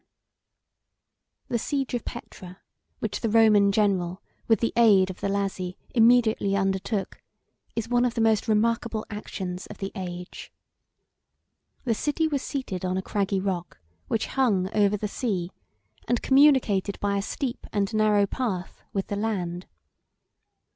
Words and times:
]The 1.51 1.59
siege 1.59 1.93
of 1.93 2.05
Petra, 2.05 2.61
which 2.97 3.21
the 3.21 3.29
Roman 3.29 3.71
general, 3.71 4.23
with 4.47 4.59
the 4.59 4.73
aid 4.75 5.11
of 5.11 5.19
the 5.21 5.27
Lazi, 5.27 5.77
immediately 5.93 6.55
undertook, 6.55 7.21
is 7.75 7.87
one 7.87 8.03
of 8.03 8.15
the 8.15 8.19
most 8.21 8.47
remarkable 8.47 9.05
actions 9.11 9.67
of 9.67 9.77
the 9.77 9.91
age. 9.93 10.51
The 11.83 11.93
city 11.93 12.27
was 12.27 12.41
seated 12.41 12.83
on 12.83 12.97
a 12.97 13.03
craggy 13.03 13.39
rock, 13.39 13.77
which 14.07 14.25
hung 14.25 14.73
over 14.75 14.97
the 14.97 15.07
sea, 15.07 15.51
and 16.07 16.19
communicated 16.23 16.99
by 16.99 17.17
a 17.17 17.21
steep 17.21 17.67
and 17.71 17.93
narrow 17.93 18.25
path 18.25 18.81
with 18.93 19.05
the 19.05 19.15
land. 19.15 19.67